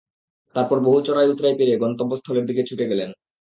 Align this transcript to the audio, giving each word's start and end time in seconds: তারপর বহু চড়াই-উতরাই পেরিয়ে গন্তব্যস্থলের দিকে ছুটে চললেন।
তারপর 0.55 0.77
বহু 0.79 0.99
চড়াই-উতরাই 1.01 1.57
পেরিয়ে 1.57 1.81
গন্তব্যস্থলের 1.83 2.45
দিকে 2.45 2.61
ছুটে 2.63 2.85
চললেন। 2.85 3.09